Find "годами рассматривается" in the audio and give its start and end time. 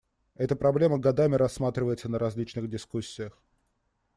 0.97-2.09